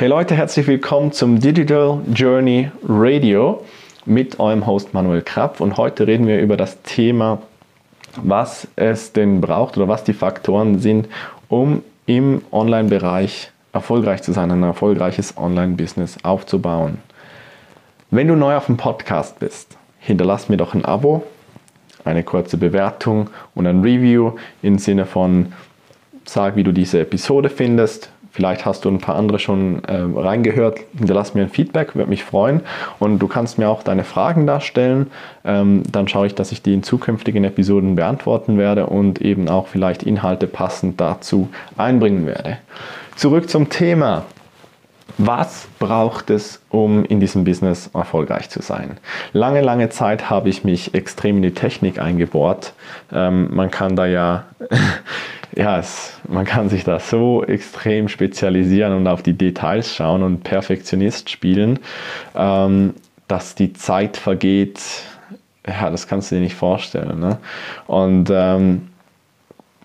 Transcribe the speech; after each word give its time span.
Hey 0.00 0.08
Leute, 0.08 0.34
herzlich 0.34 0.66
willkommen 0.66 1.12
zum 1.12 1.40
Digital 1.40 2.00
Journey 2.14 2.70
Radio 2.88 3.62
mit 4.06 4.40
eurem 4.40 4.66
Host 4.66 4.94
Manuel 4.94 5.20
Krapp 5.20 5.60
und 5.60 5.76
heute 5.76 6.06
reden 6.06 6.26
wir 6.26 6.40
über 6.40 6.56
das 6.56 6.80
Thema, 6.80 7.42
was 8.16 8.66
es 8.76 9.12
denn 9.12 9.42
braucht 9.42 9.76
oder 9.76 9.88
was 9.88 10.02
die 10.02 10.14
Faktoren 10.14 10.78
sind, 10.78 11.06
um 11.50 11.82
im 12.06 12.40
Online-Bereich 12.50 13.50
erfolgreich 13.74 14.22
zu 14.22 14.32
sein, 14.32 14.50
ein 14.50 14.62
erfolgreiches 14.62 15.36
Online-Business 15.36 16.16
aufzubauen. 16.22 16.96
Wenn 18.10 18.28
du 18.28 18.36
neu 18.36 18.56
auf 18.56 18.64
dem 18.64 18.78
Podcast 18.78 19.38
bist, 19.38 19.76
hinterlass 19.98 20.48
mir 20.48 20.56
doch 20.56 20.72
ein 20.72 20.86
Abo, 20.86 21.24
eine 22.06 22.22
kurze 22.22 22.56
Bewertung 22.56 23.28
und 23.54 23.66
ein 23.66 23.82
Review 23.82 24.32
im 24.62 24.78
Sinne 24.78 25.04
von 25.04 25.52
sag, 26.24 26.56
wie 26.56 26.64
du 26.64 26.72
diese 26.72 27.00
Episode 27.00 27.50
findest, 27.50 28.10
Vielleicht 28.32 28.64
hast 28.64 28.84
du 28.84 28.88
ein 28.90 28.98
paar 28.98 29.16
andere 29.16 29.38
schon 29.38 29.82
äh, 29.84 29.96
reingehört. 29.96 30.80
Hinterlass 30.96 31.34
mir 31.34 31.42
ein 31.42 31.48
Feedback, 31.48 31.96
würde 31.96 32.08
mich 32.08 32.24
freuen. 32.24 32.60
Und 32.98 33.18
du 33.18 33.26
kannst 33.26 33.58
mir 33.58 33.68
auch 33.68 33.82
deine 33.82 34.04
Fragen 34.04 34.46
darstellen. 34.46 35.10
Ähm, 35.44 35.82
dann 35.90 36.06
schaue 36.06 36.28
ich, 36.28 36.34
dass 36.34 36.52
ich 36.52 36.62
die 36.62 36.74
in 36.74 36.82
zukünftigen 36.82 37.42
Episoden 37.44 37.96
beantworten 37.96 38.56
werde 38.56 38.86
und 38.86 39.20
eben 39.20 39.48
auch 39.48 39.66
vielleicht 39.66 40.04
Inhalte 40.04 40.46
passend 40.46 41.00
dazu 41.00 41.48
einbringen 41.76 42.26
werde. 42.26 42.58
Zurück 43.16 43.50
zum 43.50 43.68
Thema. 43.68 44.24
Was 45.18 45.68
braucht 45.78 46.30
es, 46.30 46.62
um 46.70 47.04
in 47.04 47.20
diesem 47.20 47.44
Business 47.44 47.90
erfolgreich 47.92 48.48
zu 48.48 48.62
sein? 48.62 48.98
Lange, 49.32 49.60
lange 49.60 49.90
Zeit 49.90 50.30
habe 50.30 50.48
ich 50.48 50.64
mich 50.64 50.94
extrem 50.94 51.36
in 51.36 51.42
die 51.42 51.54
Technik 51.54 52.00
eingebohrt. 52.00 52.72
Ähm, 53.12 53.48
man 53.54 53.70
kann 53.70 53.96
da 53.96 54.06
ja 54.06 54.44
ja, 55.56 55.78
es, 55.78 56.12
man 56.28 56.44
kann 56.44 56.68
sich 56.68 56.84
da 56.84 57.00
so 57.00 57.44
extrem 57.44 58.08
spezialisieren 58.08 58.92
und 58.92 59.06
auf 59.06 59.22
die 59.22 59.32
Details 59.32 59.94
schauen 59.94 60.22
und 60.22 60.44
Perfektionist 60.44 61.30
spielen, 61.30 61.78
ähm, 62.34 62.94
dass 63.28 63.54
die 63.54 63.72
Zeit 63.72 64.16
vergeht. 64.16 64.80
Ja, 65.66 65.90
das 65.90 66.06
kannst 66.06 66.30
du 66.30 66.36
dir 66.36 66.40
nicht 66.40 66.54
vorstellen. 66.54 67.20
Ne? 67.20 67.38
Und 67.86 68.30
ähm, 68.32 68.88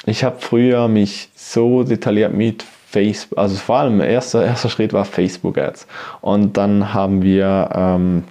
ich 0.05 0.23
habe 0.23 0.37
früher 0.39 0.87
mich 0.87 1.29
so 1.35 1.83
detailliert 1.83 2.33
mit 2.33 2.63
Facebook, 2.63 3.37
also 3.37 3.55
vor 3.57 3.77
allem 3.77 3.99
erster 3.99 4.45
erster 4.45 4.69
Schritt 4.69 4.93
war 4.93 5.03
Facebook 5.03 5.57
Ads. 5.57 5.87
Und 6.21 6.57
dann 6.57 6.93
haben 6.93 7.23
wir 7.23 7.69
ähm, 7.73 8.23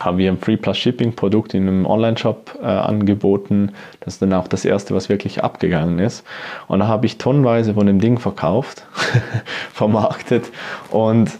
haben 0.00 0.18
wir 0.18 0.30
ein 0.30 0.38
Free 0.38 0.56
Plus 0.56 0.78
Shipping 0.78 1.14
Produkt 1.14 1.54
in 1.54 1.68
einem 1.68 1.86
Online-Shop 1.86 2.58
äh, 2.60 2.66
angeboten. 2.66 3.72
Das 4.00 4.14
ist 4.14 4.22
dann 4.22 4.32
auch 4.32 4.48
das 4.48 4.64
erste, 4.64 4.94
was 4.94 5.08
wirklich 5.08 5.42
abgegangen 5.42 5.98
ist. 5.98 6.24
Und 6.68 6.80
da 6.80 6.88
habe 6.88 7.06
ich 7.06 7.18
tonnenweise 7.18 7.74
von 7.74 7.86
dem 7.86 8.00
Ding 8.00 8.18
verkauft, 8.18 8.86
vermarktet 9.72 10.50
und 10.90 11.30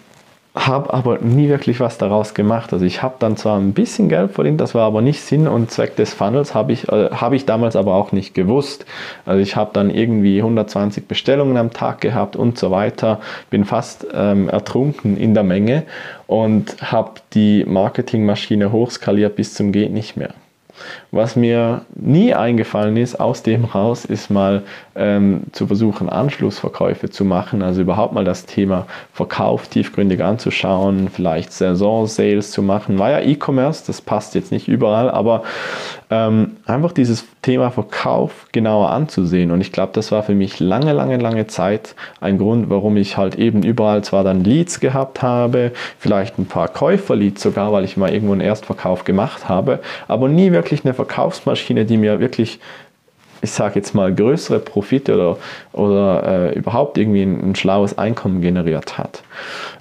habe 0.56 0.92
aber 0.92 1.18
nie 1.18 1.48
wirklich 1.48 1.80
was 1.80 1.98
daraus 1.98 2.32
gemacht. 2.32 2.72
Also 2.72 2.84
ich 2.84 3.02
habe 3.02 3.16
dann 3.18 3.36
zwar 3.36 3.58
ein 3.58 3.74
bisschen 3.74 4.08
Geld 4.08 4.32
verdient, 4.32 4.60
das 4.60 4.74
war 4.74 4.86
aber 4.86 5.02
nicht 5.02 5.20
Sinn 5.20 5.46
und 5.46 5.70
Zweck 5.70 5.96
des 5.96 6.14
Funnels, 6.14 6.54
habe 6.54 6.72
ich, 6.72 6.88
äh, 6.88 7.10
hab 7.10 7.34
ich 7.34 7.44
damals 7.44 7.76
aber 7.76 7.94
auch 7.94 8.12
nicht 8.12 8.34
gewusst. 8.34 8.86
Also 9.26 9.40
ich 9.40 9.54
habe 9.54 9.70
dann 9.74 9.90
irgendwie 9.90 10.38
120 10.38 11.06
Bestellungen 11.06 11.58
am 11.58 11.72
Tag 11.72 12.00
gehabt 12.00 12.36
und 12.36 12.58
so 12.58 12.70
weiter, 12.70 13.20
bin 13.50 13.66
fast 13.66 14.06
ähm, 14.14 14.48
ertrunken 14.48 15.18
in 15.18 15.34
der 15.34 15.44
Menge 15.44 15.82
und 16.26 16.76
habe 16.80 17.12
die 17.34 17.64
Marketingmaschine 17.64 18.72
hochskaliert 18.72 19.36
bis 19.36 19.54
zum 19.54 19.72
geht 19.72 19.92
nicht 19.92 20.16
mehr. 20.16 20.30
Was 21.10 21.36
mir 21.36 21.82
nie 21.94 22.34
eingefallen 22.34 22.96
ist, 22.96 23.18
aus 23.18 23.42
dem 23.42 23.64
raus, 23.64 24.04
ist 24.04 24.30
mal 24.30 24.62
ähm, 24.94 25.42
zu 25.52 25.66
versuchen, 25.66 26.08
Anschlussverkäufe 26.08 27.10
zu 27.10 27.24
machen, 27.24 27.62
also 27.62 27.80
überhaupt 27.80 28.12
mal 28.12 28.24
das 28.24 28.46
Thema 28.46 28.86
Verkauf 29.12 29.68
tiefgründig 29.68 30.22
anzuschauen, 30.22 31.08
vielleicht 31.08 31.52
Saison-Sales 31.52 32.50
zu 32.50 32.62
machen. 32.62 32.98
War 32.98 33.10
ja 33.10 33.20
E-Commerce, 33.20 33.84
das 33.86 34.00
passt 34.00 34.34
jetzt 34.34 34.52
nicht 34.52 34.68
überall, 34.68 35.10
aber 35.10 35.42
ähm, 36.10 36.56
einfach 36.66 36.92
dieses 36.92 37.26
Thema 37.42 37.70
Verkauf 37.70 38.46
genauer 38.52 38.90
anzusehen. 38.90 39.50
Und 39.50 39.60
ich 39.60 39.72
glaube, 39.72 39.92
das 39.92 40.12
war 40.12 40.22
für 40.22 40.34
mich 40.34 40.60
lange, 40.60 40.92
lange, 40.92 41.16
lange 41.16 41.46
Zeit 41.46 41.94
ein 42.20 42.38
Grund, 42.38 42.70
warum 42.70 42.96
ich 42.96 43.16
halt 43.16 43.36
eben 43.36 43.62
überall 43.62 44.04
zwar 44.04 44.22
dann 44.22 44.44
Leads 44.44 44.80
gehabt 44.80 45.22
habe, 45.22 45.72
vielleicht 45.98 46.38
ein 46.38 46.46
paar 46.46 46.68
Käuferleads 46.68 47.42
sogar, 47.42 47.72
weil 47.72 47.84
ich 47.84 47.96
mal 47.96 48.12
irgendwo 48.12 48.32
einen 48.32 48.40
Erstverkauf 48.40 49.04
gemacht 49.04 49.48
habe, 49.48 49.80
aber 50.06 50.28
nie 50.28 50.52
wirklich 50.52 50.84
eine 50.84 50.94
Verkaufsmaschine, 50.94 51.84
die 51.84 51.96
mir 51.96 52.20
wirklich 52.20 52.60
ich 53.42 53.50
sage 53.50 53.76
jetzt 53.76 53.94
mal, 53.94 54.14
größere 54.14 54.58
Profite 54.58 55.14
oder, 55.14 55.36
oder 55.72 56.52
äh, 56.52 56.58
überhaupt 56.58 56.96
irgendwie 56.96 57.22
ein, 57.22 57.50
ein, 57.50 57.54
schlaues 57.54 57.98
Einkommen 57.98 58.40
generiert 58.40 58.96
hat. 58.96 59.22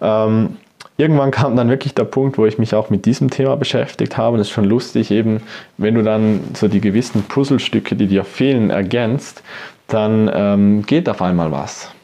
Ähm, 0.01 0.57
irgendwann 0.97 1.31
kam 1.31 1.55
dann 1.55 1.69
wirklich 1.69 1.93
der 1.93 2.05
Punkt, 2.05 2.37
wo 2.37 2.45
ich 2.45 2.57
mich 2.57 2.73
auch 2.73 2.89
mit 2.89 3.05
diesem 3.05 3.29
Thema 3.29 3.55
beschäftigt 3.57 4.17
habe. 4.17 4.35
Und 4.35 4.41
es 4.41 4.47
ist 4.47 4.53
schon 4.53 4.65
lustig, 4.65 5.11
eben, 5.11 5.41
wenn 5.77 5.95
du 5.95 6.03
dann 6.03 6.41
so 6.53 6.67
die 6.67 6.81
gewissen 6.81 7.23
Puzzlestücke, 7.23 7.95
die 7.95 8.07
dir 8.07 8.23
fehlen, 8.23 8.69
ergänzt, 8.69 9.43
dann 9.87 10.29
ähm, 10.33 10.85
geht 10.85 11.09
auf 11.09 11.21
einmal 11.21 11.51
was. 11.51 11.91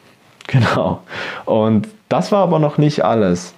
Genau. 0.48 1.00
Und 1.46 1.88
das 2.08 2.32
war 2.32 2.42
aber 2.42 2.58
noch 2.58 2.76
nicht 2.76 3.04
alles. 3.04 3.54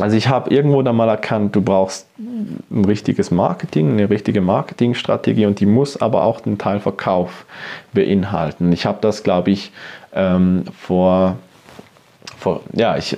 Also 0.00 0.16
ich 0.16 0.28
habe 0.28 0.50
irgendwo 0.50 0.82
dann 0.82 0.96
mal 0.96 1.08
erkannt, 1.08 1.54
du 1.54 1.60
brauchst 1.60 2.08
ein 2.18 2.84
richtiges 2.84 3.30
Marketing, 3.30 3.92
eine 3.92 4.08
richtige 4.10 4.40
Marketingstrategie 4.40 5.46
und 5.46 5.60
die 5.60 5.66
muss 5.66 6.00
aber 6.00 6.22
auch 6.22 6.40
den 6.40 6.56
Teil 6.56 6.80
Verkauf 6.80 7.44
beinhalten. 7.92 8.72
Ich 8.72 8.86
habe 8.86 8.98
das, 9.00 9.22
glaube 9.22 9.50
ich, 9.50 9.70
ähm, 10.12 10.64
vor, 10.78 11.36
vor, 12.38 12.62
ja, 12.72 12.96
ich, 12.96 13.16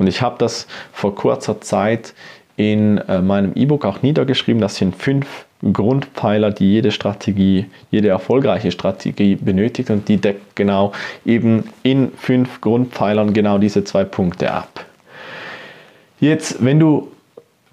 und 0.00 0.06
ich 0.06 0.22
habe 0.22 0.36
das 0.38 0.66
vor 0.92 1.14
kurzer 1.14 1.60
Zeit 1.60 2.14
in 2.56 2.98
äh, 2.98 3.20
meinem 3.20 3.52
E-Book 3.54 3.84
auch 3.84 4.02
niedergeschrieben. 4.02 4.60
Das 4.60 4.76
sind 4.76 4.96
fünf 4.96 5.44
Grundpfeiler, 5.72 6.50
die 6.50 6.72
jede 6.72 6.90
Strategie, 6.90 7.66
jede 7.90 8.08
erfolgreiche 8.08 8.70
Strategie 8.70 9.36
benötigt 9.36 9.90
und 9.90 10.08
die 10.08 10.16
deckt 10.16 10.56
genau 10.56 10.92
eben 11.26 11.64
in 11.82 12.12
fünf 12.16 12.62
Grundpfeilern 12.62 13.34
genau 13.34 13.58
diese 13.58 13.84
zwei 13.84 14.04
Punkte 14.04 14.52
ab. 14.52 14.86
Jetzt, 16.18 16.64
wenn 16.64 16.80
du 16.80 17.12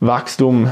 Wachstum 0.02 0.72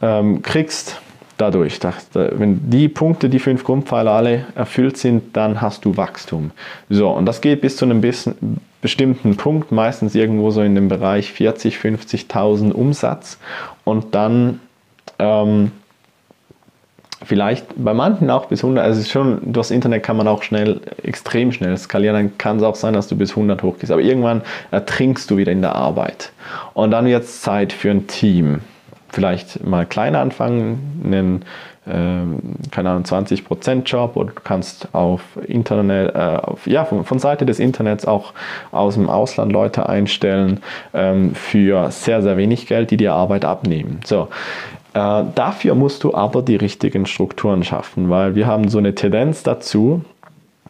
ähm, 0.00 0.42
kriegst, 0.42 1.00
dadurch, 1.36 1.80
dass, 1.80 2.08
wenn 2.12 2.70
die 2.70 2.88
Punkte, 2.88 3.28
die 3.28 3.40
fünf 3.40 3.64
Grundpfeiler 3.64 4.12
alle 4.12 4.46
erfüllt 4.54 4.96
sind, 4.96 5.36
dann 5.36 5.60
hast 5.60 5.84
du 5.84 5.96
Wachstum. 5.96 6.52
So, 6.88 7.10
und 7.10 7.26
das 7.26 7.40
geht 7.40 7.60
bis 7.60 7.76
zu 7.76 7.84
einem 7.84 8.00
bisschen, 8.00 8.60
bestimmten 8.86 9.36
Punkt, 9.36 9.72
meistens 9.72 10.14
irgendwo 10.14 10.52
so 10.52 10.62
in 10.62 10.76
dem 10.76 10.86
Bereich 10.86 11.32
40, 11.32 11.78
50.000 11.78 12.70
Umsatz 12.70 13.36
und 13.82 14.14
dann 14.14 14.60
ähm, 15.18 15.72
vielleicht 17.24 17.66
bei 17.76 17.92
manchen 17.94 18.30
auch 18.30 18.46
bis 18.46 18.62
100, 18.62 18.84
also 18.84 19.02
schon 19.02 19.40
das 19.52 19.72
Internet 19.72 20.04
kann 20.04 20.16
man 20.16 20.28
auch 20.28 20.44
schnell, 20.44 20.82
extrem 21.02 21.50
schnell 21.50 21.76
skalieren, 21.76 22.14
dann 22.14 22.38
kann 22.38 22.58
es 22.58 22.62
auch 22.62 22.76
sein, 22.76 22.94
dass 22.94 23.08
du 23.08 23.16
bis 23.16 23.30
100 23.30 23.60
hochgehst, 23.60 23.90
aber 23.90 24.02
irgendwann 24.02 24.42
ertrinkst 24.70 25.28
du 25.32 25.36
wieder 25.36 25.50
in 25.50 25.62
der 25.62 25.74
Arbeit. 25.74 26.30
Und 26.72 26.92
dann 26.92 27.06
wird 27.06 27.24
es 27.24 27.42
Zeit 27.42 27.72
für 27.72 27.90
ein 27.90 28.06
Team. 28.06 28.60
Vielleicht 29.08 29.66
mal 29.66 29.84
kleiner 29.84 30.20
anfangen, 30.20 31.02
einen, 31.04 31.44
keine 31.86 32.90
Ahnung, 32.90 33.04
20% 33.04 33.84
Job 33.84 34.16
oder 34.16 34.32
du 34.32 34.40
kannst 34.42 34.88
auf 34.92 35.22
Internet, 35.46 36.14
äh, 36.14 36.18
auf, 36.18 36.66
ja, 36.66 36.84
von, 36.84 37.04
von, 37.04 37.18
Seite 37.18 37.46
des 37.46 37.60
Internets 37.60 38.06
auch 38.06 38.32
aus 38.72 38.94
dem 38.94 39.08
Ausland 39.08 39.52
Leute 39.52 39.88
einstellen 39.88 40.60
ähm, 40.92 41.34
für 41.34 41.90
sehr, 41.90 42.22
sehr 42.22 42.36
wenig 42.36 42.66
Geld, 42.66 42.90
die 42.90 42.96
dir 42.96 43.12
Arbeit 43.14 43.44
abnehmen. 43.44 44.00
So, 44.04 44.28
äh, 44.94 45.24
dafür 45.34 45.74
musst 45.76 46.02
du 46.02 46.14
aber 46.14 46.42
die 46.42 46.56
richtigen 46.56 47.06
Strukturen 47.06 47.62
schaffen, 47.62 48.10
weil 48.10 48.34
wir 48.34 48.46
haben 48.46 48.68
so 48.68 48.78
eine 48.78 48.94
Tendenz 48.94 49.42
dazu, 49.42 50.02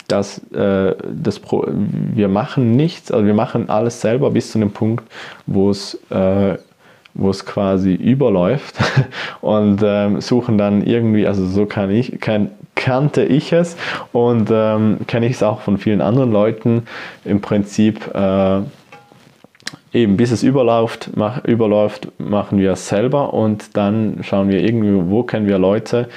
dass 0.08 0.38
äh, 0.52 0.94
das 1.12 1.38
Pro 1.38 1.66
wir 1.68 2.28
machen 2.28 2.72
nichts, 2.76 3.10
also 3.10 3.26
wir 3.26 3.34
machen 3.34 3.70
alles 3.70 4.00
selber 4.00 4.30
bis 4.30 4.52
zu 4.52 4.58
einem 4.58 4.70
Punkt, 4.70 5.04
wo 5.46 5.70
es 5.70 5.94
äh, 6.10 6.58
wo 7.16 7.30
es 7.30 7.44
quasi 7.44 7.94
überläuft. 7.94 8.76
Und 9.40 9.80
ähm, 9.84 10.20
suchen 10.20 10.58
dann 10.58 10.86
irgendwie, 10.86 11.26
also 11.26 11.46
so 11.46 11.66
kann 11.66 11.90
ich, 11.90 12.20
kann, 12.20 12.50
kannte 12.74 13.24
ich 13.24 13.52
es. 13.52 13.76
Und 14.12 14.50
ähm, 14.52 14.98
kenne 15.06 15.26
ich 15.26 15.32
es 15.32 15.42
auch 15.42 15.60
von 15.60 15.78
vielen 15.78 16.00
anderen 16.00 16.32
Leuten. 16.32 16.86
Im 17.24 17.40
Prinzip 17.40 18.14
äh, 18.14 18.60
eben 19.92 20.16
bis 20.16 20.30
es 20.30 20.42
überläuft, 20.42 21.10
mach, 21.14 21.44
überläuft, 21.44 22.08
machen 22.18 22.58
wir 22.58 22.72
es 22.72 22.88
selber. 22.88 23.34
Und 23.34 23.76
dann 23.76 24.18
schauen 24.22 24.48
wir 24.48 24.60
irgendwie, 24.60 25.10
wo 25.10 25.22
kennen 25.22 25.46
wir 25.46 25.58
Leute, 25.58 26.08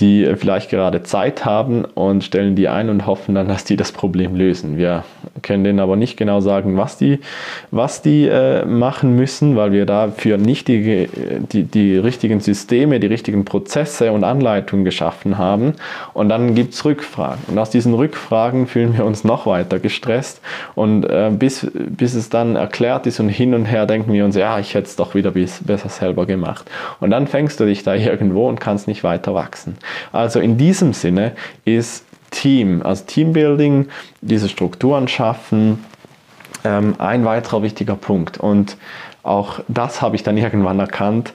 die 0.00 0.34
vielleicht 0.36 0.70
gerade 0.70 1.02
Zeit 1.02 1.44
haben 1.44 1.84
und 1.84 2.22
stellen 2.22 2.54
die 2.54 2.68
ein 2.68 2.90
und 2.90 3.06
hoffen 3.06 3.34
dann, 3.34 3.48
dass 3.48 3.64
die 3.64 3.76
das 3.76 3.92
Problem 3.92 4.36
lösen. 4.36 4.76
Wir 4.76 5.04
können 5.42 5.64
denen 5.64 5.80
aber 5.80 5.96
nicht 5.96 6.16
genau 6.16 6.40
sagen, 6.40 6.76
was 6.76 6.98
die, 6.98 7.20
was 7.70 8.02
die 8.02 8.26
äh, 8.26 8.64
machen 8.64 9.16
müssen, 9.16 9.56
weil 9.56 9.72
wir 9.72 9.86
dafür 9.86 10.36
nicht 10.36 10.68
die, 10.68 11.08
die, 11.52 11.64
die 11.64 11.96
richtigen 11.96 12.40
Systeme, 12.40 13.00
die 13.00 13.06
richtigen 13.06 13.44
Prozesse 13.44 14.12
und 14.12 14.24
Anleitungen 14.24 14.84
geschaffen 14.84 15.38
haben. 15.38 15.74
Und 16.12 16.28
dann 16.28 16.54
gibt 16.54 16.74
es 16.74 16.84
Rückfragen. 16.84 17.42
Und 17.48 17.58
aus 17.58 17.70
diesen 17.70 17.94
Rückfragen 17.94 18.66
fühlen 18.66 18.96
wir 18.96 19.04
uns 19.04 19.24
noch 19.24 19.46
weiter 19.46 19.78
gestresst. 19.78 20.40
Und 20.74 21.04
äh, 21.04 21.30
bis, 21.32 21.66
bis 21.74 22.14
es 22.14 22.28
dann 22.28 22.56
erklärt 22.56 23.06
ist 23.06 23.20
und 23.20 23.28
hin 23.28 23.54
und 23.54 23.64
her 23.64 23.86
denken 23.86 24.12
wir 24.12 24.24
uns, 24.24 24.36
ja, 24.36 24.58
ich 24.58 24.74
hätte 24.74 24.86
es 24.86 24.96
doch 24.96 25.14
wieder 25.14 25.30
besser 25.30 25.88
selber 25.88 26.26
gemacht. 26.26 26.70
Und 27.00 27.10
dann 27.10 27.26
fängst 27.26 27.60
du 27.60 27.64
dich 27.64 27.82
da 27.82 27.94
irgendwo 27.94 28.48
und 28.48 28.60
kannst 28.60 28.88
nicht 28.88 29.04
weiter 29.04 29.34
wachsen. 29.34 29.77
Also 30.12 30.40
in 30.40 30.58
diesem 30.58 30.92
Sinne 30.92 31.32
ist 31.64 32.04
Team, 32.30 32.82
also 32.82 33.04
Teambuilding, 33.04 33.88
diese 34.20 34.48
Strukturen 34.48 35.08
schaffen, 35.08 35.84
ähm, 36.64 36.94
ein 36.98 37.24
weiterer 37.24 37.62
wichtiger 37.62 37.96
Punkt. 37.96 38.38
Und 38.38 38.76
auch 39.22 39.60
das 39.68 40.02
habe 40.02 40.16
ich 40.16 40.22
dann 40.22 40.36
irgendwann 40.38 40.78
erkannt, 40.78 41.32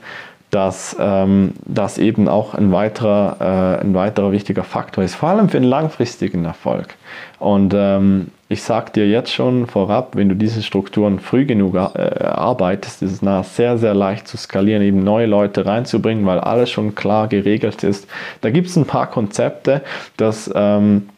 dass 0.53 0.95
ähm, 0.99 1.53
das 1.65 1.97
eben 1.97 2.27
auch 2.27 2.53
ein 2.53 2.71
weiterer, 2.71 3.79
äh, 3.79 3.83
ein 3.83 3.95
weiterer 3.95 4.31
wichtiger 4.31 4.63
Faktor 4.63 5.03
ist, 5.03 5.15
vor 5.15 5.29
allem 5.29 5.49
für 5.49 5.59
den 5.59 5.67
langfristigen 5.67 6.45
Erfolg. 6.45 6.95
Und 7.39 7.73
ähm, 7.75 8.27
ich 8.49 8.61
sage 8.61 8.91
dir 8.91 9.07
jetzt 9.09 9.33
schon 9.33 9.65
vorab, 9.65 10.15
wenn 10.15 10.29
du 10.29 10.35
diese 10.35 10.61
Strukturen 10.61 11.19
früh 11.19 11.45
genug 11.45 11.73
äh, 11.73 11.79
arbeitest, 12.23 13.01
ist 13.01 13.11
es 13.11 13.21
nachher 13.23 13.43
sehr, 13.43 13.77
sehr 13.79 13.93
leicht 13.95 14.27
zu 14.27 14.37
skalieren, 14.37 14.83
eben 14.83 15.03
neue 15.03 15.25
Leute 15.25 15.65
reinzubringen, 15.65 16.27
weil 16.27 16.39
alles 16.39 16.69
schon 16.69 16.93
klar 16.93 17.27
geregelt 17.27 17.83
ist. 17.83 18.07
Da 18.41 18.51
gibt 18.51 18.67
es 18.67 18.75
ein 18.75 18.85
paar 18.85 19.07
Konzepte, 19.09 19.81
dass 20.17 20.51
ähm, 20.53 21.09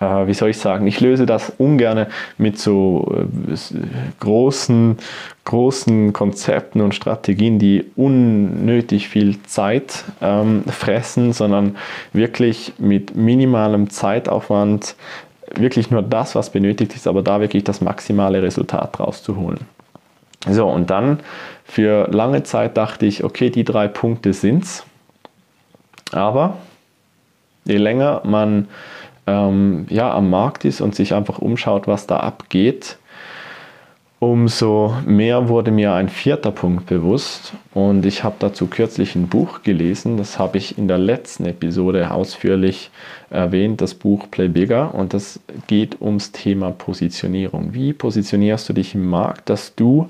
äh, 0.00 0.26
wie 0.26 0.34
soll 0.34 0.50
ich 0.50 0.58
sagen, 0.58 0.86
ich 0.86 1.00
löse 1.00 1.26
das 1.26 1.52
ungern 1.58 2.06
mit 2.36 2.58
so 2.58 3.12
äh, 3.14 3.76
großen, 4.20 4.96
großen 5.44 6.12
Konzepten 6.12 6.80
und 6.80 6.94
Strategien, 6.94 7.58
die 7.58 7.84
unnötig 7.96 9.08
viel 9.08 9.42
Zeit 9.42 10.04
ähm, 10.20 10.64
fressen, 10.66 11.32
sondern 11.32 11.76
wirklich 12.12 12.74
mit 12.78 13.16
minimalem 13.16 13.90
Zeitaufwand 13.90 14.94
wirklich 15.54 15.90
nur 15.90 16.02
das, 16.02 16.34
was 16.34 16.50
benötigt 16.50 16.94
ist, 16.94 17.06
aber 17.06 17.22
da 17.22 17.40
wirklich 17.40 17.64
das 17.64 17.80
maximale 17.80 18.42
Resultat 18.42 19.00
rauszuholen. 19.00 19.60
So, 20.46 20.68
und 20.68 20.90
dann 20.90 21.20
für 21.64 22.08
lange 22.10 22.42
Zeit 22.42 22.76
dachte 22.76 23.06
ich, 23.06 23.24
okay, 23.24 23.50
die 23.50 23.64
drei 23.64 23.88
Punkte 23.88 24.32
sind's. 24.32 24.84
Aber 26.12 26.58
je 27.64 27.76
länger 27.76 28.22
man 28.24 28.68
ähm, 29.28 29.86
ja, 29.90 30.12
am 30.12 30.30
Markt 30.30 30.64
ist 30.64 30.80
und 30.80 30.94
sich 30.94 31.14
einfach 31.14 31.38
umschaut, 31.38 31.86
was 31.86 32.06
da 32.06 32.18
abgeht, 32.18 32.96
umso 34.20 34.94
mehr 35.06 35.48
wurde 35.48 35.70
mir 35.70 35.92
ein 35.92 36.08
vierter 36.08 36.50
Punkt 36.50 36.86
bewusst. 36.86 37.52
Und 37.72 38.04
ich 38.04 38.24
habe 38.24 38.36
dazu 38.38 38.66
kürzlich 38.66 39.14
ein 39.14 39.28
Buch 39.28 39.62
gelesen, 39.62 40.16
das 40.16 40.38
habe 40.38 40.58
ich 40.58 40.76
in 40.76 40.88
der 40.88 40.98
letzten 40.98 41.46
Episode 41.46 42.10
ausführlich 42.10 42.90
erwähnt, 43.30 43.80
das 43.80 43.94
Buch 43.94 44.26
Play 44.30 44.48
Bigger. 44.48 44.94
Und 44.94 45.14
das 45.14 45.38
geht 45.66 46.00
ums 46.00 46.32
Thema 46.32 46.70
Positionierung. 46.70 47.74
Wie 47.74 47.92
positionierst 47.92 48.68
du 48.68 48.72
dich 48.72 48.94
im 48.94 49.08
Markt, 49.08 49.50
dass 49.50 49.74
du 49.76 50.08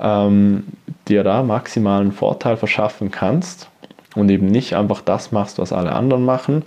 ähm, 0.00 0.64
dir 1.06 1.22
da 1.22 1.42
maximalen 1.42 2.12
Vorteil 2.12 2.56
verschaffen 2.56 3.10
kannst 3.10 3.68
und 4.16 4.30
eben 4.30 4.46
nicht 4.46 4.74
einfach 4.74 5.00
das 5.00 5.30
machst, 5.32 5.58
was 5.58 5.72
alle 5.72 5.92
anderen 5.92 6.24
machen, 6.24 6.62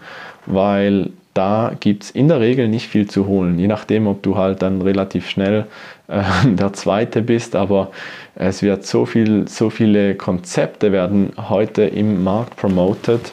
weil 0.45 1.11
da 1.37 1.73
gibt 1.79 2.03
es 2.03 2.11
in 2.11 2.27
der 2.27 2.39
Regel 2.39 2.67
nicht 2.67 2.87
viel 2.87 3.07
zu 3.07 3.27
holen, 3.27 3.59
je 3.59 3.67
nachdem, 3.67 4.07
ob 4.07 4.23
du 4.23 4.37
halt 4.37 4.63
dann 4.63 4.81
relativ 4.81 5.29
schnell 5.29 5.67
äh, 6.07 6.23
der 6.45 6.73
Zweite 6.73 7.21
bist, 7.21 7.55
aber 7.55 7.91
es 8.33 8.63
wird 8.63 8.85
so, 8.85 9.05
viel, 9.05 9.47
so 9.47 9.69
viele 9.69 10.15
Konzepte 10.15 10.91
werden 10.91 11.33
heute 11.37 11.83
im 11.83 12.23
Markt 12.23 12.55
promoted, 12.55 13.31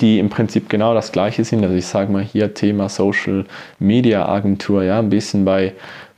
die 0.00 0.18
im 0.18 0.28
Prinzip 0.28 0.68
genau 0.68 0.92
das 0.92 1.12
gleiche 1.12 1.44
sind. 1.44 1.64
Also 1.64 1.74
ich 1.74 1.86
sage 1.86 2.12
mal 2.12 2.22
hier 2.22 2.52
Thema 2.52 2.90
Social 2.90 3.46
Media 3.78 4.28
Agentur, 4.28 4.82
ja, 4.82 4.98
ein 4.98 5.08
bisschen 5.08 5.46
bei, 5.46 5.72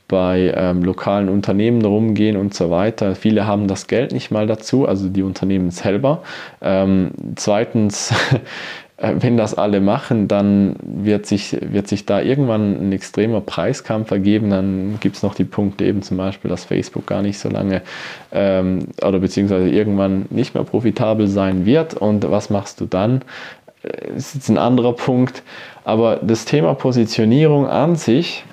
bei 0.09 0.53
ähm, 0.57 0.83
lokalen 0.83 1.29
Unternehmen 1.29 1.85
rumgehen 1.85 2.35
und 2.35 2.53
so 2.53 2.69
weiter. 2.69 3.15
Viele 3.15 3.47
haben 3.47 3.67
das 3.69 3.87
Geld 3.87 4.11
nicht 4.11 4.31
mal 4.31 4.47
dazu, 4.47 4.85
also 4.85 5.07
die 5.07 5.23
Unternehmen 5.23 5.71
selber. 5.71 6.23
Ähm, 6.61 7.11
zweitens 7.35 8.13
wenn 9.01 9.37
das 9.37 9.53
alle 9.53 9.79
machen, 9.79 10.27
dann 10.27 10.75
wird 10.81 11.25
sich, 11.25 11.57
wird 11.61 11.87
sich 11.87 12.05
da 12.05 12.21
irgendwann 12.21 12.89
ein 12.89 12.91
extremer 12.91 13.39
Preiskampf 13.39 14.11
ergeben. 14.11 14.49
Dann 14.49 14.97
gibt 14.99 15.15
es 15.15 15.23
noch 15.23 15.35
die 15.35 15.45
Punkte 15.45 15.85
eben 15.85 16.01
zum 16.01 16.17
Beispiel, 16.17 16.49
dass 16.49 16.65
Facebook 16.65 17.05
gar 17.05 17.21
nicht 17.21 17.39
so 17.39 17.49
lange 17.49 17.81
ähm, 18.33 18.87
oder 19.01 19.19
beziehungsweise 19.19 19.69
irgendwann 19.69 20.25
nicht 20.29 20.53
mehr 20.53 20.65
profitabel 20.65 21.27
sein 21.27 21.65
wird. 21.65 21.93
Und 21.93 22.29
was 22.29 22.49
machst 22.49 22.81
du 22.81 22.85
dann? 22.85 23.21
Das 23.83 23.91
äh, 23.91 24.17
ist 24.17 24.35
jetzt 24.35 24.49
ein 24.49 24.57
anderer 24.57 24.93
Punkt. 24.93 25.43
Aber 25.85 26.17
das 26.17 26.43
Thema 26.43 26.73
Positionierung 26.73 27.67
an 27.67 27.95
sich, 27.95 28.43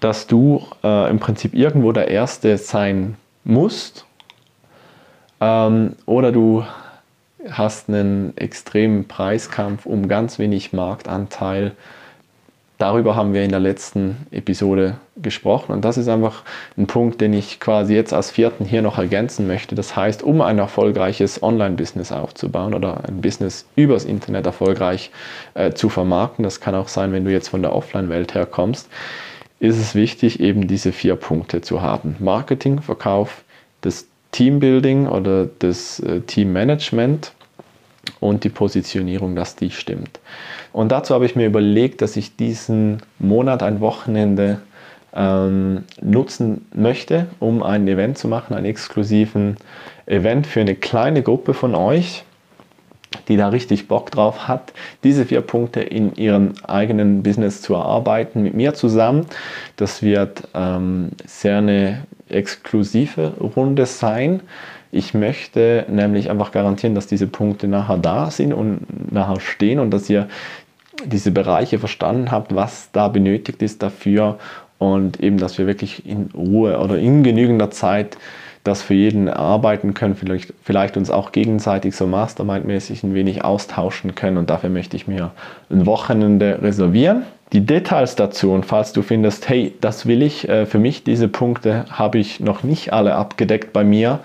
dass 0.00 0.26
du 0.26 0.62
äh, 0.84 1.08
im 1.08 1.18
Prinzip 1.18 1.54
irgendwo 1.54 1.92
der 1.92 2.08
Erste 2.08 2.58
sein 2.58 3.16
musst 3.44 4.04
ähm, 5.40 5.94
oder 6.04 6.30
du 6.30 6.62
hast 7.48 7.88
einen 7.88 8.36
extremen 8.36 9.08
Preiskampf 9.08 9.86
um 9.86 10.08
ganz 10.08 10.38
wenig 10.38 10.72
Marktanteil. 10.72 11.72
Darüber 12.78 13.14
haben 13.14 13.34
wir 13.34 13.44
in 13.44 13.50
der 13.50 13.60
letzten 13.60 14.26
Episode 14.30 14.96
gesprochen 15.20 15.72
und 15.72 15.84
das 15.84 15.98
ist 15.98 16.08
einfach 16.08 16.44
ein 16.78 16.86
Punkt, 16.86 17.20
den 17.20 17.34
ich 17.34 17.60
quasi 17.60 17.94
jetzt 17.94 18.14
als 18.14 18.30
vierten 18.30 18.64
hier 18.64 18.80
noch 18.80 18.96
ergänzen 18.96 19.46
möchte. 19.46 19.74
Das 19.74 19.96
heißt, 19.96 20.22
um 20.22 20.40
ein 20.40 20.58
erfolgreiches 20.58 21.42
Online-Business 21.42 22.10
aufzubauen 22.10 22.72
oder 22.72 23.04
ein 23.06 23.20
Business 23.20 23.66
übers 23.76 24.06
Internet 24.06 24.46
erfolgreich 24.46 25.10
äh, 25.52 25.72
zu 25.72 25.90
vermarkten, 25.90 26.42
das 26.42 26.60
kann 26.60 26.74
auch 26.74 26.88
sein, 26.88 27.12
wenn 27.12 27.26
du 27.26 27.32
jetzt 27.32 27.48
von 27.48 27.60
der 27.60 27.74
Offline-Welt 27.74 28.32
herkommst, 28.34 28.88
ist 29.58 29.76
es 29.76 29.94
wichtig, 29.94 30.40
eben 30.40 30.66
diese 30.66 30.92
vier 30.92 31.16
Punkte 31.16 31.60
zu 31.60 31.82
haben. 31.82 32.16
Marketing, 32.18 32.80
Verkauf, 32.80 33.44
das 33.82 34.06
Teambuilding 34.32 35.06
oder 35.06 35.48
das 35.58 36.00
äh, 36.00 36.20
Teammanagement 36.20 37.32
und 38.20 38.44
die 38.44 38.48
Positionierung, 38.48 39.34
dass 39.34 39.56
die 39.56 39.70
stimmt. 39.70 40.20
Und 40.72 40.92
dazu 40.92 41.14
habe 41.14 41.26
ich 41.26 41.36
mir 41.36 41.46
überlegt, 41.46 42.02
dass 42.02 42.16
ich 42.16 42.36
diesen 42.36 43.02
Monat, 43.18 43.62
ein 43.62 43.80
Wochenende 43.80 44.60
ähm, 45.14 45.84
nutzen 46.00 46.66
möchte, 46.74 47.26
um 47.40 47.62
ein 47.62 47.86
Event 47.88 48.18
zu 48.18 48.28
machen, 48.28 48.54
einen 48.54 48.66
exklusiven 48.66 49.56
Event 50.06 50.46
für 50.46 50.60
eine 50.60 50.76
kleine 50.76 51.22
Gruppe 51.22 51.54
von 51.54 51.74
euch, 51.74 52.24
die 53.26 53.36
da 53.36 53.48
richtig 53.48 53.88
Bock 53.88 54.10
drauf 54.10 54.46
hat, 54.46 54.72
diese 55.02 55.24
vier 55.24 55.40
Punkte 55.40 55.80
in 55.80 56.14
ihrem 56.14 56.52
eigenen 56.66 57.22
Business 57.22 57.60
zu 57.60 57.74
erarbeiten 57.74 58.42
mit 58.42 58.54
mir 58.54 58.74
zusammen. 58.74 59.26
Das 59.76 60.02
wird 60.02 60.46
ähm, 60.54 61.10
sehr 61.26 61.58
eine 61.58 62.02
exklusive 62.32 63.34
Runde 63.56 63.86
sein. 63.86 64.40
Ich 64.92 65.14
möchte 65.14 65.86
nämlich 65.88 66.30
einfach 66.30 66.52
garantieren, 66.52 66.94
dass 66.94 67.06
diese 67.06 67.26
Punkte 67.26 67.68
nachher 67.68 67.98
da 67.98 68.30
sind 68.30 68.52
und 68.52 69.12
nachher 69.12 69.40
stehen 69.40 69.78
und 69.78 69.90
dass 69.90 70.10
ihr 70.10 70.28
diese 71.04 71.30
Bereiche 71.30 71.78
verstanden 71.78 72.30
habt, 72.30 72.54
was 72.54 72.90
da 72.92 73.08
benötigt 73.08 73.62
ist 73.62 73.82
dafür 73.82 74.38
und 74.78 75.20
eben, 75.20 75.38
dass 75.38 75.58
wir 75.58 75.66
wirklich 75.66 76.06
in 76.06 76.30
Ruhe 76.34 76.78
oder 76.78 76.98
in 76.98 77.22
genügender 77.22 77.70
Zeit 77.70 78.16
das 78.64 78.82
für 78.82 78.94
jeden 78.94 79.26
erarbeiten 79.26 79.94
können, 79.94 80.14
vielleicht, 80.14 80.52
vielleicht 80.62 80.96
uns 80.96 81.10
auch 81.10 81.32
gegenseitig 81.32 81.96
so 81.96 82.06
mastermindmäßig 82.06 83.02
ein 83.02 83.14
wenig 83.14 83.44
austauschen 83.44 84.14
können 84.14 84.36
und 84.36 84.50
dafür 84.50 84.70
möchte 84.70 84.96
ich 84.96 85.06
mir 85.06 85.32
ein 85.70 85.86
Wochenende 85.86 86.58
reservieren. 86.62 87.22
Die 87.52 87.66
Details 87.66 88.14
dazu 88.16 88.52
und 88.52 88.66
falls 88.66 88.92
du 88.92 89.02
findest, 89.02 89.48
hey, 89.48 89.74
das 89.80 90.06
will 90.06 90.22
ich, 90.22 90.48
äh, 90.48 90.66
für 90.66 90.78
mich 90.78 91.02
diese 91.04 91.26
Punkte 91.28 91.84
habe 91.90 92.18
ich 92.18 92.38
noch 92.40 92.62
nicht 92.62 92.92
alle 92.92 93.14
abgedeckt 93.14 93.72
bei 93.72 93.82
mir, 93.82 94.20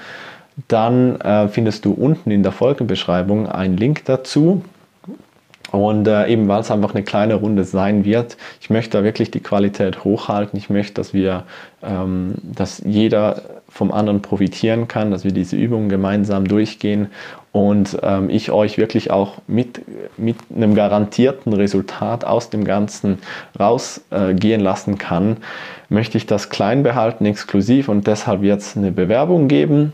dann 0.68 1.20
äh, 1.22 1.48
findest 1.48 1.86
du 1.86 1.94
unten 1.94 2.32
in 2.32 2.44
der 2.44 2.52
Folgenbeschreibung 2.52 3.48
einen 3.48 3.78
Link 3.78 4.06
dazu. 4.06 4.64
Und 5.76 6.08
äh, 6.08 6.28
eben 6.28 6.48
weil 6.48 6.62
es 6.62 6.72
einfach 6.72 6.94
eine 6.94 7.04
kleine 7.04 7.36
Runde 7.36 7.64
sein 7.64 8.06
wird, 8.06 8.38
ich 8.62 8.70
möchte 8.70 8.98
da 8.98 9.04
wirklich 9.04 9.32
die 9.32 9.42
Qualität 9.42 10.04
hochhalten. 10.04 10.58
Ich 10.58 10.70
möchte, 10.70 10.94
dass 10.94 11.14
wir, 11.14 11.44
ähm, 11.84 12.36
dass 12.44 12.82
jeder 12.86 13.42
vom 13.68 13.92
anderen 13.92 14.22
profitieren 14.22 14.88
kann, 14.88 15.12
dass 15.12 15.24
wir 15.26 15.34
diese 15.34 15.58
Übungen 15.58 15.90
gemeinsam 15.90 16.48
durchgehen 16.48 17.10
und 17.52 17.98
ähm, 18.04 18.30
ich 18.30 18.52
euch 18.52 18.78
wirklich 18.78 19.12
auch 19.12 19.36
mit, 19.48 19.82
mit 20.18 20.38
einem 20.54 20.76
garantierten 20.76 21.52
Resultat 21.54 22.26
aus 22.26 22.50
dem 22.50 22.64
Ganzen 22.64 23.20
rausgehen 23.60 24.62
äh, 24.62 24.64
lassen 24.64 24.98
kann, 24.98 25.38
möchte 25.90 26.18
ich 26.18 26.26
das 26.26 26.50
klein 26.50 26.84
behalten, 26.84 27.26
exklusiv 27.26 27.90
und 27.90 28.08
deshalb 28.08 28.44
es 28.44 28.78
eine 28.78 28.92
Bewerbung 28.92 29.48
geben 29.48 29.94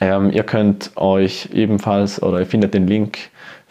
Ähm, 0.00 0.30
ihr 0.30 0.42
könnt 0.42 0.90
euch 0.96 1.50
ebenfalls 1.52 2.22
oder 2.22 2.40
ihr 2.40 2.46
findet 2.46 2.74
den 2.74 2.86
Link 2.86 3.18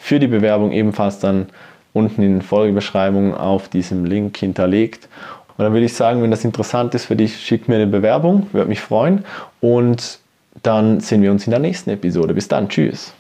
für 0.06 0.20
die 0.20 0.28
Bewerbung 0.28 0.72
ebenfalls 0.72 1.18
dann 1.18 1.48
unten 1.92 2.22
in 2.22 2.34
der 2.36 2.48
Folgebeschreibung 2.48 3.34
auf 3.34 3.70
diesem 3.70 4.06
Link 4.06 4.38
hinterlegt. 4.38 5.10
Und 5.58 5.64
dann 5.64 5.74
würde 5.74 5.88
ich 5.88 5.96
sagen, 5.96 6.22
wenn 6.22 6.30
das 6.30 6.46
interessant 6.46 6.94
ist 6.94 7.06
für 7.06 7.16
dich, 7.16 7.40
schick 7.40 7.68
mir 7.68 7.78
eine 7.78 7.88
Bewerbung, 7.88 8.46
würde 8.52 8.70
mich 8.70 8.82
freuen. 8.82 9.26
Und 9.62 10.20
dann 10.62 11.00
sehen 11.00 11.24
wir 11.24 11.32
uns 11.32 11.48
in 11.48 11.52
der 11.52 11.60
nächsten 11.60 11.90
Episode. 11.90 12.36
Bis 12.36 12.48
dann, 12.48 12.70
tschüss. 12.70 13.16